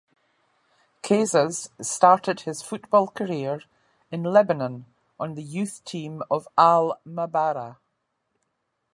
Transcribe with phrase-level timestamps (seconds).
[1.03, 3.61] Kassas started his football career
[4.09, 4.87] in Lebanon
[5.19, 7.77] on the youth team of Al-Mabarrah.